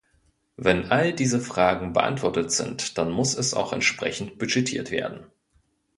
[0.57, 5.27] Wenn all diese Fragen beantwortet sind, dann muss es auch entsprechend budgetiert werden.